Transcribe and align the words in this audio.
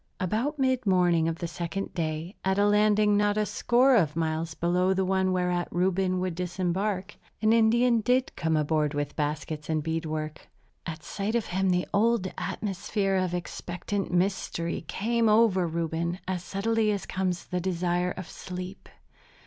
About 0.19 0.57
mid 0.57 0.87
morning 0.87 1.27
of 1.27 1.37
the 1.37 1.47
second 1.47 1.93
day, 1.93 2.35
at 2.43 2.57
a 2.57 2.65
landing 2.65 3.15
not 3.15 3.37
a 3.37 3.45
score 3.45 3.95
of 3.95 4.15
miles 4.15 4.55
below 4.55 4.95
the 4.95 5.05
one 5.05 5.31
whereat 5.31 5.67
Reuben 5.69 6.19
would 6.19 6.33
disembark, 6.33 7.17
an 7.39 7.53
Indian 7.53 7.99
did 8.01 8.35
come 8.35 8.57
aboard 8.57 8.95
with 8.95 9.15
baskets 9.15 9.69
and 9.69 9.83
bead 9.83 10.07
work. 10.07 10.49
At 10.87 11.03
sight 11.03 11.35
of 11.35 11.45
him 11.45 11.69
the 11.69 11.87
old 11.93 12.33
atmosphere 12.35 13.15
of 13.17 13.35
expectant 13.35 14.11
mystery 14.11 14.83
came 14.87 15.29
over 15.29 15.67
Reuben 15.67 16.17
as 16.27 16.43
subtly 16.43 16.89
as 16.91 17.05
comes 17.05 17.45
the 17.45 17.61
desire 17.61 18.09
of 18.17 18.27
sleep. 18.27 18.89